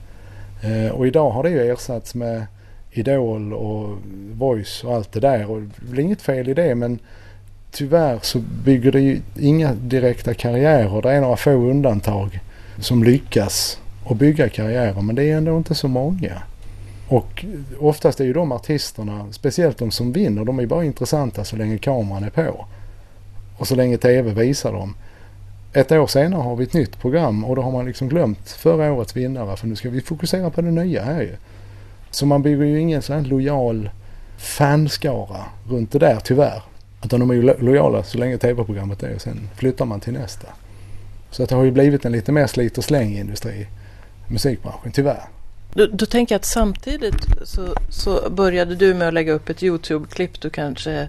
[0.63, 2.47] Eh, och idag har det ju ersatts med
[2.91, 3.99] Idol och
[4.33, 5.51] Voice och allt det där.
[5.51, 6.99] Och det väl inget fel i det men
[7.71, 11.03] tyvärr så bygger det ju inga direkta karriärer.
[11.03, 12.41] Det är några få undantag
[12.79, 16.43] som lyckas att bygga karriärer men det är ändå inte så många.
[17.11, 17.45] Och
[17.79, 21.79] oftast är ju de artisterna, speciellt de som vinner, de är bara intressanta så länge
[21.79, 22.67] kameran är på.
[23.59, 24.95] Och så länge tv visar dem.
[25.73, 28.93] Ett år senare har vi ett nytt program och då har man liksom glömt förra
[28.93, 31.37] årets vinnare för nu ska vi fokusera på det nya här ju.
[32.11, 33.91] Så man bygger ju ingen sån här lojal
[34.39, 36.63] fanskara runt det där tyvärr.
[37.05, 40.47] Utan de är ju lojala så länge tv-programmet är och sen flyttar man till nästa.
[41.31, 43.67] Så att det har ju blivit en lite mer slit och släng industri,
[44.29, 45.40] musikbranschen, tyvärr.
[45.75, 49.63] Då, då tänker jag att samtidigt så, så började du med att lägga upp ett
[49.63, 51.09] Youtube-klipp du kanske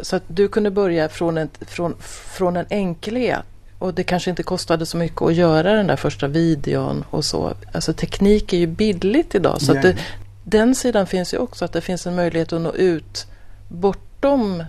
[0.00, 1.94] så att du kunde börja från en, från,
[2.36, 3.44] från en enkelhet
[3.78, 7.52] och det kanske inte kostade så mycket att göra den där första videon och så.
[7.72, 9.96] Alltså teknik är ju billigt idag så det,
[10.44, 13.26] den sidan finns ju också att det finns en möjlighet att nå ut
[13.68, 14.64] bortom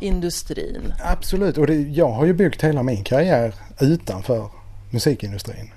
[0.00, 0.94] industrin.
[1.04, 4.48] Absolut och det, jag har ju byggt hela min karriär utanför
[4.90, 5.70] musikindustrin.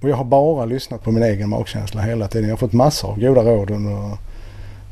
[0.00, 2.48] Och jag har bara lyssnat på min egen magkänsla hela tiden.
[2.48, 4.16] Jag har fått massor av goda råd under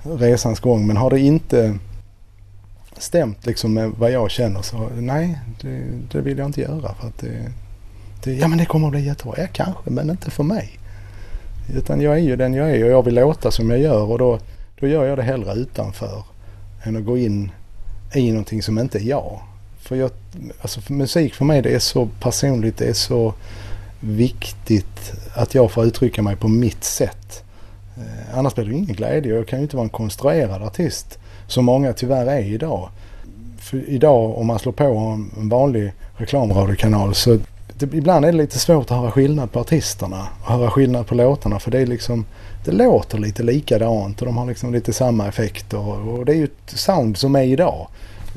[0.02, 1.78] resans gång men har det inte
[2.98, 6.94] stämt liksom med vad jag känner så nej, det, det vill jag inte göra.
[6.94, 7.52] för att det,
[8.22, 9.34] det, Ja men det kommer att bli jättebra.
[9.38, 10.78] Ja kanske men inte för mig.
[11.74, 14.18] Utan jag är ju den jag är och jag vill låta som jag gör och
[14.18, 14.38] då,
[14.80, 16.24] då gör jag det hellre utanför
[16.82, 17.50] än att gå in
[18.14, 19.40] i någonting som inte är jag.
[19.78, 20.10] För jag,
[20.60, 23.34] alltså för musik för mig det är så personligt, det är så
[24.04, 27.44] viktigt att jag får uttrycka mig på mitt sätt.
[27.96, 29.34] Eh, annars blir det ingen glädje.
[29.34, 32.88] Jag kan ju inte vara en konstruerad artist som många tyvärr är idag.
[33.58, 34.84] För idag om man slår på
[35.36, 37.38] en vanlig reklamradiokanal så
[37.78, 41.14] det, ibland är det lite svårt att höra skillnad på artisterna och höra skillnad på
[41.14, 42.24] låtarna för det är liksom
[42.64, 46.44] det låter lite likadant och de har liksom lite samma effekter och det är ju
[46.44, 47.88] ett sound som är idag.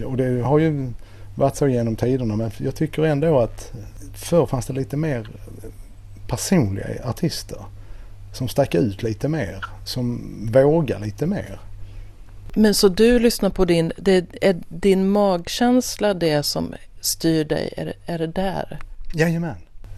[0.05, 0.93] Och det har ju
[1.35, 3.71] varit så genom tiderna men jag tycker ändå att
[4.17, 5.29] förr fanns det lite mer
[6.27, 7.65] personliga artister
[8.33, 10.21] som stack ut lite mer, som
[10.53, 11.59] vågar lite mer.
[12.53, 17.73] Men så du lyssnar på din, det är din magkänsla det som styr dig?
[17.77, 18.79] Är, är det där?
[19.13, 19.55] Jajamän,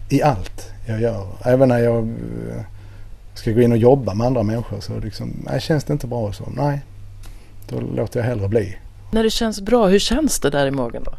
[0.10, 1.28] i allt jag gör.
[1.46, 2.64] Även när jag eh,
[3.34, 6.34] ska gå in och jobba med andra människor så liksom, nej, känns det inte bra
[6.34, 6.82] så, nej,
[7.70, 8.78] då låter jag hellre bli.
[9.12, 11.14] När det känns bra, hur känns det där i magen då?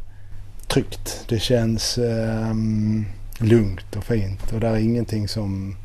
[0.71, 1.25] Tryggt.
[1.29, 3.07] Det känns um,
[3.39, 5.77] lugnt och fint och det är ingenting som,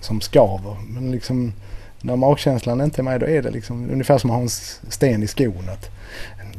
[0.00, 0.76] som skaver.
[0.88, 1.52] Men liksom
[2.00, 4.48] när magkänslan inte är med då är det liksom ungefär som att ha en
[4.90, 5.68] sten i skon.
[5.68, 5.90] Att,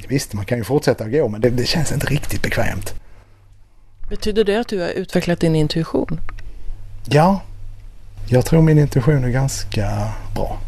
[0.08, 2.94] visst, man kan ju fortsätta gå men det, det känns inte riktigt bekvämt.
[4.10, 6.20] Betyder det att du har utvecklat din intuition?
[7.06, 7.42] Ja,
[8.28, 10.60] jag tror min intuition är ganska bra.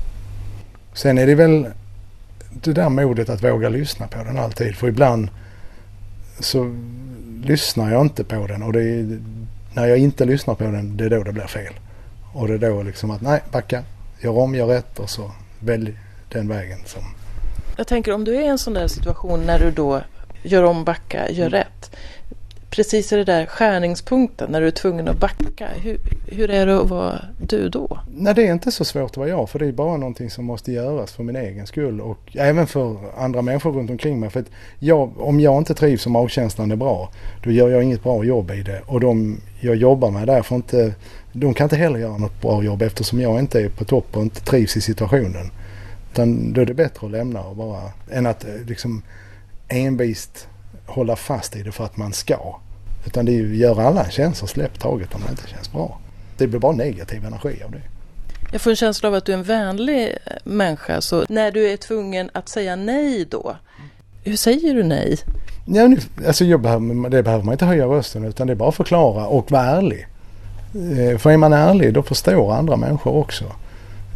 [0.93, 1.67] Sen är det väl
[2.49, 4.75] det där modet att våga lyssna på den alltid.
[4.75, 5.29] För ibland
[6.39, 6.75] så
[7.43, 9.19] lyssnar jag inte på den och det är,
[9.73, 11.73] när jag inte lyssnar på den det är då det blir fel.
[12.33, 13.83] Och det är då liksom att nej, backa,
[14.19, 15.93] gör om, gör rätt och så välj
[16.29, 17.01] den vägen som...
[17.77, 20.01] Jag tänker om du är i en sån där situation när du då
[20.43, 21.59] gör om, backa, gör mm.
[21.59, 21.95] rätt
[22.75, 25.67] precis i det där skärningspunkten när du är tvungen att backa.
[25.75, 27.99] Hur, hur är det att vara du då?
[28.17, 30.45] Nej det är inte så svårt att vara jag för det är bara någonting som
[30.45, 34.29] måste göras för min egen skull och även för andra människor runt omkring mig.
[34.29, 37.11] För att jag, om jag inte trivs och magkänslan är bra
[37.43, 40.55] då gör jag inget bra jobb i det och de jag jobbar med där får
[40.55, 40.93] inte,
[41.33, 44.21] de kan inte heller göra något bra jobb eftersom jag inte är på topp och
[44.21, 45.51] inte trivs i situationen.
[46.11, 49.01] Utan då är det bättre att lämna och bara, än att eh, liksom
[49.67, 50.47] envist
[50.85, 52.59] hålla fast i det för att man ska.
[53.05, 55.71] Utan det är ju, gör alla en tjänst och släpp taget om det inte känns
[55.71, 55.99] bra.
[56.37, 57.81] Det blir bara negativ energi av det.
[58.51, 61.01] Jag får en känsla av att du är en vänlig eh, människa.
[61.01, 63.55] Så när du är tvungen att säga nej då,
[64.23, 65.17] hur säger du nej?
[65.65, 65.95] Ja,
[66.27, 69.27] alltså jag behöver, det behöver man inte höja rösten utan det är bara att förklara
[69.27, 70.07] och vara ärlig.
[70.75, 73.45] Eh, för är man ärlig då förstår andra människor också.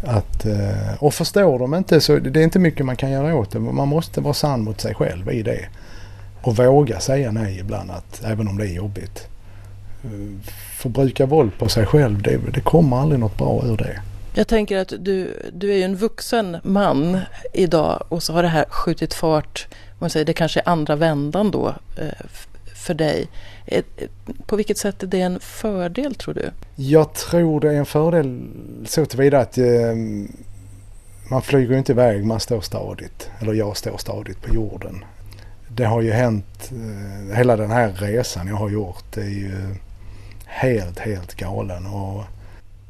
[0.03, 3.51] Att, eh, och förstår de inte så det är inte mycket man kan göra åt
[3.51, 3.59] det.
[3.59, 5.65] Man måste vara sann mot sig själv i det.
[6.41, 9.27] Och våga säga nej ibland, att, även om det är jobbigt.
[10.77, 14.01] Förbruka våld på sig själv, det, det kommer aldrig något bra ur det.
[14.33, 17.19] Jag tänker att du, du är ju en vuxen man
[17.53, 19.67] idag och så har det här skjutit fart,
[19.99, 22.25] man säger, det kanske är andra vändan då eh,
[22.75, 23.27] för dig.
[24.45, 26.51] På vilket sätt är det en fördel tror du?
[26.75, 28.41] Jag tror det är en fördel
[28.85, 29.65] så tillvida att eh,
[31.29, 33.29] man flyger inte iväg, man står stadigt.
[33.39, 35.03] Eller jag står stadigt på jorden
[35.79, 39.75] det har ju hänt, eh, hela den här resan jag har gjort är ju
[40.45, 41.85] helt, helt galen.
[41.85, 42.23] Och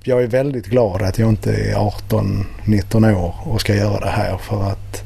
[0.04, 4.38] jag är väldigt glad att jag inte är 18-19 år och ska göra det här
[4.38, 5.04] för att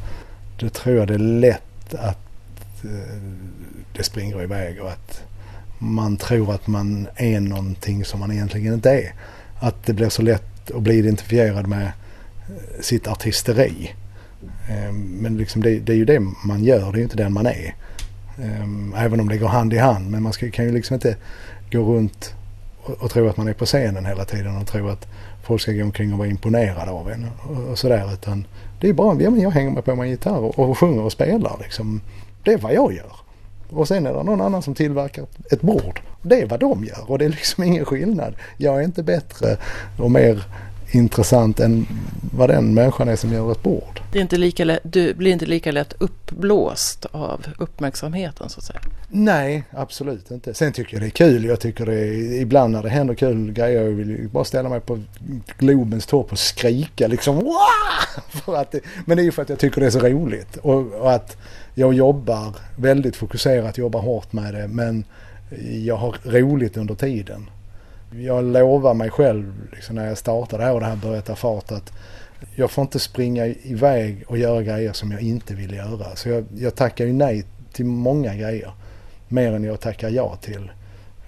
[0.59, 3.21] då tror jag det är lätt att eh,
[3.95, 5.23] det springer iväg och att
[5.77, 9.13] man tror att man är någonting som man egentligen inte är.
[9.59, 13.91] Att det blir så lätt att bli identifierad med eh, sitt artisteri.
[14.67, 17.33] Ehm, men liksom det, det, är ju det man gör, det är ju inte den
[17.33, 17.75] man är.
[18.43, 20.11] Ehm, även om det går hand i hand.
[20.11, 21.15] Men man ska, kan ju liksom inte
[21.71, 22.33] gå runt
[22.83, 25.07] och, och tro att man är på scenen hela tiden och tro att
[25.43, 28.13] folk ska gå omkring och vara imponerade av en och, och sådär.
[28.13, 28.47] Utan
[28.79, 31.11] det är bara, ja, men jag hänger med på min gitarr och, och sjunger och
[31.11, 32.01] spelar liksom.
[32.43, 33.15] Det är vad jag gör.
[33.69, 36.01] Och sen är det någon annan som tillverkar ett bord.
[36.21, 38.35] Det är vad de gör och det är liksom ingen skillnad.
[38.57, 39.57] Jag är inte bättre
[39.97, 40.43] och mer
[40.95, 41.87] intressant än
[42.33, 44.01] vad den människan är som gör ett bord.
[44.11, 48.65] Det är inte lika lätt, du blir inte lika lätt uppblåst av uppmärksamheten så att
[48.65, 48.79] säga?
[49.09, 50.53] Nej, absolut inte.
[50.53, 51.45] Sen tycker jag det är kul.
[51.45, 54.79] Jag tycker det är, ibland när det händer kul grejer, jag vill bara ställa mig
[54.79, 54.99] på
[55.57, 58.55] Globens topp och skrika liksom Wah!
[58.59, 60.93] att det, Men det är ju för att jag tycker det är så roligt och,
[60.93, 61.37] och att
[61.73, 65.05] jag jobbar väldigt fokuserat, jobbar hårt med det men
[65.85, 67.49] jag har roligt under tiden
[68.17, 71.71] jag lovar mig själv liksom när jag startade här och det här började ta fart
[71.71, 71.93] att
[72.55, 76.15] jag får inte springa iväg och göra grejer som jag inte vill göra.
[76.15, 78.71] Så jag, jag tackar ju nej till många grejer.
[79.27, 80.71] Mer än jag tackar ja till.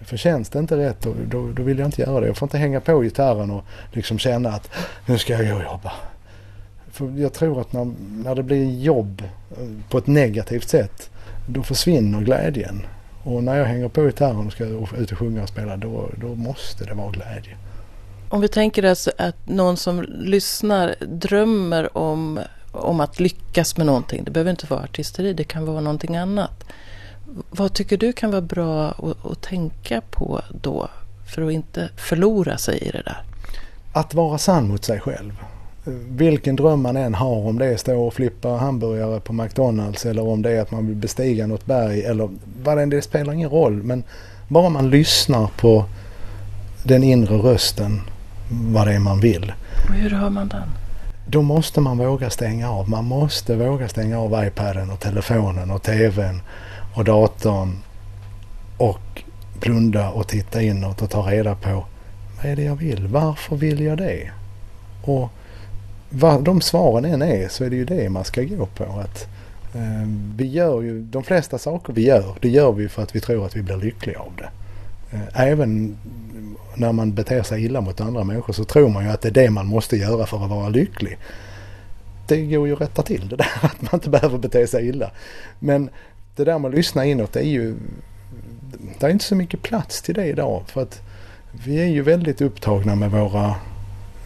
[0.01, 2.27] För känns det inte rätt då, då, då, vill jag inte göra det.
[2.27, 5.55] Jag får inte hänga på gitarren och liksom känna att ah, nu ska jag gå
[5.55, 5.91] och jobba.
[6.91, 7.91] För jag tror att när,
[8.23, 11.09] när det blir jobb eh, på ett negativt sätt
[11.47, 12.85] då försvinner glädjen.
[13.25, 14.65] Och när jag hänger på gitarren och ska
[14.97, 17.57] ut och sjunga och spela då, då måste det vara glädje.
[18.29, 22.39] Om vi tänker alltså att någon som lyssnar drömmer om,
[22.71, 24.23] om att lyckas med någonting.
[24.23, 26.63] Det behöver inte vara artisteri, det kan vara någonting annat.
[27.49, 30.89] Vad tycker du kan vara bra att, att tänka på då
[31.33, 33.23] för att inte förlora sig i det där?
[33.93, 35.33] Att vara sann mot sig själv
[36.09, 40.05] vilken dröm man än har, om det är att stå och flippa hamburgare på McDonalds
[40.05, 42.29] eller om det är att man vill bestiga något berg eller
[42.63, 43.83] vad det det spelar ingen roll.
[43.83, 44.03] Men
[44.47, 45.85] bara man lyssnar på
[46.83, 48.01] den inre rösten
[48.49, 49.53] vad det är man vill.
[49.89, 50.69] Och hur hör man den?
[51.27, 52.89] Då måste man våga stänga av.
[52.89, 56.41] Man måste våga stänga av iPaden och telefonen och TVn
[56.95, 57.77] och datorn
[58.77, 59.23] och
[59.59, 61.85] blunda och titta inåt och ta reda på
[62.37, 63.07] vad är det jag vill?
[63.07, 64.31] Varför vill jag det?
[65.03, 65.29] Och
[66.15, 68.83] vad de svaren än är så är det ju det man ska gå på.
[68.83, 69.27] Att,
[69.73, 73.19] eh, vi gör ju de flesta saker vi gör, det gör vi för att vi
[73.19, 74.49] tror att vi blir lyckliga av det.
[75.15, 75.97] Eh, även
[76.75, 79.33] när man beter sig illa mot andra människor så tror man ju att det är
[79.33, 81.17] det man måste göra för att vara lycklig.
[82.27, 85.11] Det går ju att rätta till det där att man inte behöver bete sig illa.
[85.59, 85.89] Men
[86.35, 87.75] det där med att lyssna inåt det är ju...
[88.99, 91.01] Det är inte så mycket plats till det idag för att
[91.65, 93.55] vi är ju väldigt upptagna med våra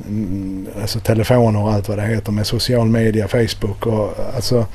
[0.08, 4.66] Mm, alltså telefoner och allt vad det heter med social media, Facebook och alltså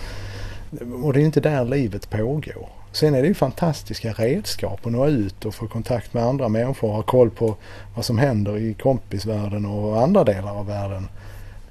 [1.03, 2.69] och det är inte där livet pågår.
[2.93, 6.89] Sen är det ju fantastiska redskap att nå ut och få kontakt med andra människor
[6.89, 7.57] och ha koll på
[7.95, 11.09] vad som händer i kompisvärlden och andra delar av världen.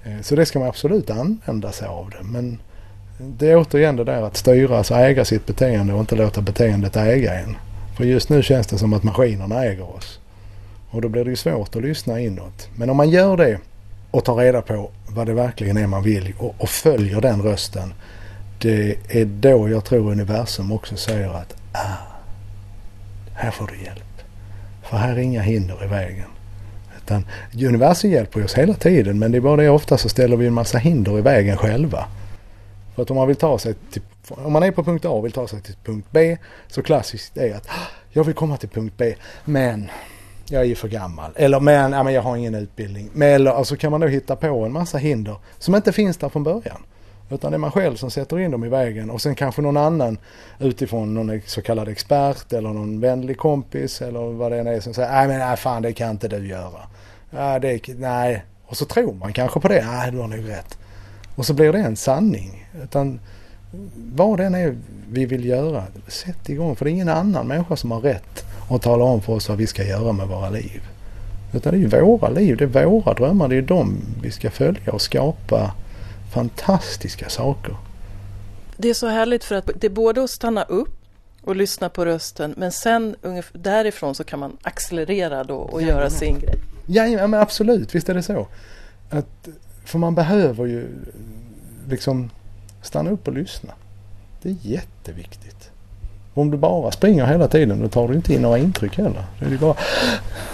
[0.04, 2.24] Eh, så det ska man absolut använda sig av det.
[2.24, 2.60] Men
[3.18, 6.96] det är återigen det där att styra, alltså äga sitt beteende och inte låta beteendet
[6.96, 7.56] äga en.
[7.98, 10.20] För just nu känns det som att maskinerna äger oss.
[10.94, 12.70] Och då blir det ju svårt att lyssna inåt.
[12.76, 13.60] Men om man gör det
[14.12, 17.94] och tar reda på vad det verkligen är man vill och, och följer den rösten.
[18.62, 21.98] Det är då jag tror universum också säger att ah,
[23.34, 24.22] här får du hjälp.
[24.84, 26.28] För här är inga hinder i vägen.
[26.98, 30.48] Utan universum hjälper oss hela tiden men det är bara det ofta så ställer vi
[30.48, 32.06] en massa hinder i vägen själva.
[32.96, 35.26] För att om man vill ta sig till, om man är på punkt A och
[35.26, 38.70] vill ta sig till punkt B så klassiskt är att ah, jag vill komma till
[38.70, 39.90] punkt B men
[40.54, 41.32] jag är ju för gammal.
[41.36, 43.10] Eller men, ja, men jag har ingen utbildning.
[43.14, 46.30] Men, eller alltså kan man då hitta på en massa hinder som inte finns där
[46.30, 46.78] från början.
[47.30, 49.78] Utan det är man själv som sätter in dem i vägen och sen kanske någon
[49.78, 50.18] annan
[50.60, 54.94] utifrån någon så kallad expert eller någon vänlig kompis eller vad det än är som
[54.94, 56.80] säger nej men nej, fan det kan inte du göra.
[57.30, 58.44] Ja, det, nej.
[58.66, 59.86] Och så tror man kanske på det.
[59.86, 60.78] Nej du har nog rätt.
[61.36, 62.70] Och så blir det en sanning.
[62.84, 63.20] Utan
[63.96, 64.78] vad det än är
[65.10, 66.76] vi vill göra, sätt igång.
[66.76, 69.58] För det är ingen annan människa som har rätt och tala om för oss vad
[69.58, 70.82] vi ska göra med våra liv.
[71.54, 74.52] Utan det är ju våra liv, det är våra drömmar, det är de vi ska
[74.52, 75.74] följa och skapa
[76.34, 77.76] fantastiska saker.
[78.78, 81.00] Det är så härligt för att det är både att stanna upp
[81.42, 83.16] och lyssna på rösten men sen
[83.54, 86.56] därifrån så kan man accelerera då och ja, göra sin grej.
[86.86, 88.48] Ja men absolut, visst är det så.
[89.10, 89.48] Att,
[89.86, 90.88] för man behöver ju
[91.90, 92.30] liksom
[92.82, 93.74] stanna upp och lyssna.
[94.42, 95.72] Det är jätteviktigt.
[96.34, 99.24] Om du bara springer hela tiden då tar du inte in några intryck heller.
[99.40, 99.76] Det är bara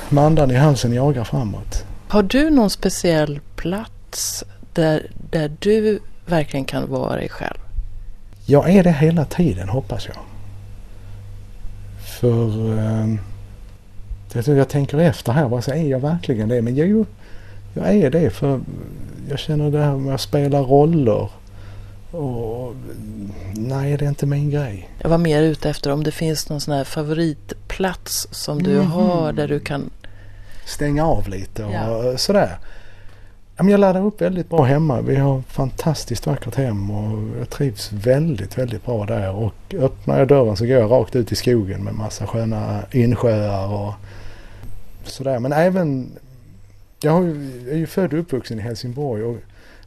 [0.09, 1.85] med andan i halsen jagar framåt.
[2.07, 7.57] Har du någon speciell plats där, där du verkligen kan vara dig själv?
[8.45, 10.17] Jag är det hela tiden hoppas jag.
[12.19, 13.15] För eh,
[14.33, 16.61] jag, jag tänker efter här, vad är jag verkligen det?
[16.61, 17.05] Men jo,
[17.73, 18.61] jag är det för
[19.29, 21.29] jag känner det här med att spela roller.
[22.11, 22.75] Och
[23.53, 24.89] nej, det är inte min grej.
[24.99, 28.87] Jag var mer ute efter om det finns någon sån här favoritplats som du mm.
[28.87, 29.89] har där du kan
[30.65, 32.17] stänga av lite och ja.
[32.17, 32.57] sådär.
[33.57, 35.01] Jag laddar upp väldigt bra hemma.
[35.01, 39.31] Vi har fantastiskt vackert hem och jag trivs väldigt, väldigt bra där.
[39.35, 43.67] Och öppnar jag dörren så går jag rakt ut i skogen med massa sköna insjöar
[43.67, 43.93] och
[45.03, 45.39] sådär.
[45.39, 46.11] Men även,
[47.01, 47.27] jag
[47.69, 49.37] är ju född och uppvuxen i Helsingborg och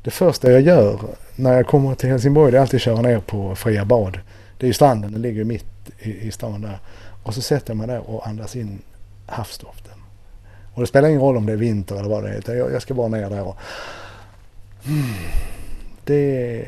[0.02, 1.00] det första jag gör
[1.42, 4.20] när jag kommer till Helsingborg det är alltid att köra ner på Fria Bad.
[4.58, 5.64] Det är ju stranden, den ligger mitt
[5.98, 6.78] i, i stan där.
[7.22, 8.82] Och så sätter jag mig där och andas in
[9.26, 9.94] havsdoften.
[10.74, 12.54] Och det spelar ingen roll om det är vinter eller vad det är.
[12.54, 13.56] Jag, jag ska bara ner där och...
[14.86, 15.04] Mm,
[16.04, 16.64] det...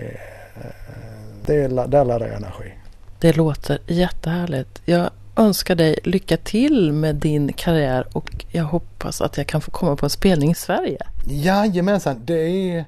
[1.47, 2.73] det där laddar jag energi.
[3.19, 4.83] Det låter jättehärligt.
[4.85, 9.71] Jag önskar dig lycka till med din karriär och jag hoppas att jag kan få
[9.71, 10.99] komma på en spelning i Sverige.
[11.27, 12.85] Jajamensan, det är...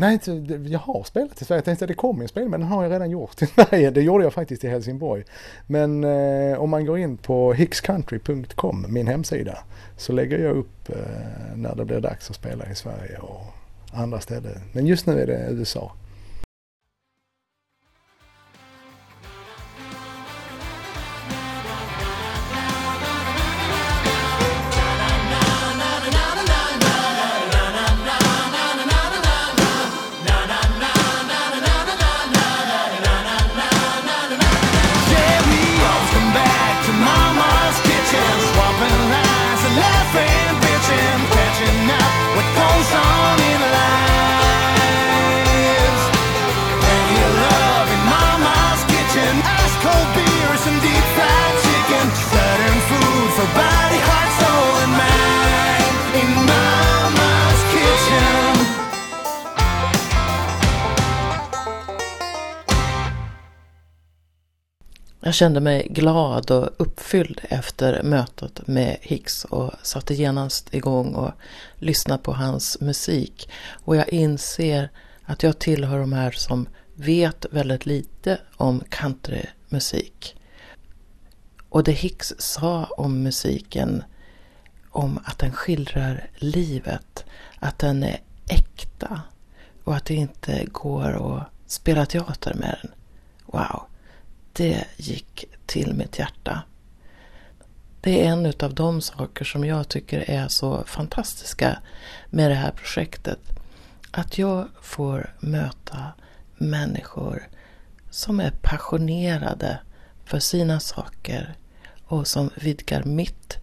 [0.00, 0.20] Nej,
[0.66, 1.58] jag har spelat i Sverige.
[1.58, 3.90] Jag tänkte att det kommer en spelning, men den har jag redan gjort i Sverige.
[3.90, 5.24] Det gjorde jag faktiskt i Helsingborg.
[5.66, 9.58] Men eh, om man går in på hickscountry.com, min hemsida,
[9.96, 10.96] så lägger jag upp eh,
[11.56, 13.42] när det blir dags att spela i Sverige och
[13.92, 14.60] andra ställen.
[14.72, 15.92] Men just nu är det USA.
[65.22, 71.32] Jag kände mig glad och uppfylld efter mötet med Hicks och satte genast igång och
[71.76, 73.48] lyssnade på hans musik.
[73.84, 74.90] Och jag inser
[75.24, 80.36] att jag tillhör de här som vet väldigt lite om countrymusik.
[81.68, 84.04] Och det Hicks sa om musiken,
[84.90, 87.24] om att den skildrar livet,
[87.58, 89.22] att den är äkta
[89.84, 92.90] och att det inte går att spela teater med den.
[93.46, 93.89] Wow!
[94.60, 96.62] Det gick till mitt hjärta.
[98.00, 101.78] Det är en av de saker som jag tycker är så fantastiska
[102.30, 103.38] med det här projektet.
[104.10, 106.12] Att jag får möta
[106.56, 107.48] människor
[108.10, 109.78] som är passionerade
[110.24, 111.54] för sina saker
[112.04, 113.58] och som vidgar mitt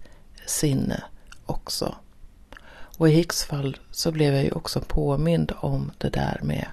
[0.46, 1.04] sinne
[1.46, 1.96] också.
[2.98, 6.68] Och i Hicks fall så blev jag ju också påmind om det där med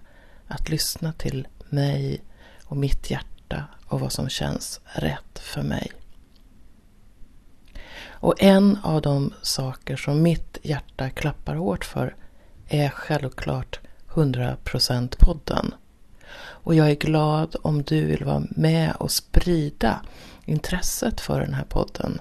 [0.48, 2.22] att lyssna till mig
[2.64, 5.92] och mitt hjärta hjärta och vad som känns rätt för mig.
[8.20, 12.16] Och en av de saker som mitt hjärta klappar hårt för
[12.68, 15.74] är självklart 100% podden.
[16.64, 20.02] Och jag är glad om du vill vara med och sprida
[20.46, 22.20] intresset för den här podden.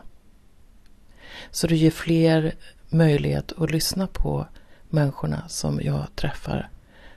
[1.51, 2.55] Så du ger fler
[2.89, 4.47] möjlighet att lyssna på
[4.89, 6.69] människorna som jag träffar.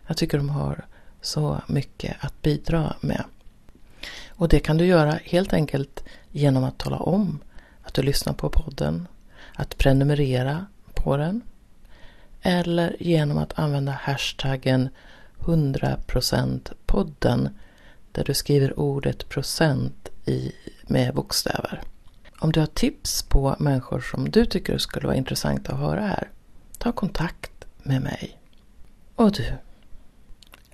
[0.07, 0.87] Jag tycker de har
[1.21, 3.25] så mycket att bidra med.
[4.37, 7.39] Och det kan du göra helt enkelt genom att tala om
[7.83, 9.09] att du lyssnar på podden,
[9.55, 11.43] att prenumerera på den
[12.43, 14.89] eller genom att använda hashtaggen
[15.39, 17.49] 100% podden
[18.13, 21.83] där du skriver ordet procent i, med bokstäver.
[22.39, 26.31] Om du har tips på människor som du tycker skulle vara intressanta att höra här,
[26.79, 28.39] ta kontakt med mig.
[29.15, 29.45] Och du,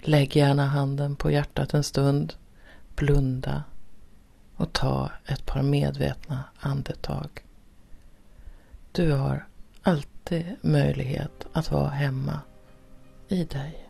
[0.01, 2.35] lägg gärna handen på hjärtat en stund
[2.97, 3.65] blunda
[4.57, 7.29] och ta ett par medvetna andetag.
[8.93, 9.47] Du har
[9.83, 12.41] alltid möjlighet att vara hemma
[13.29, 13.89] i dig.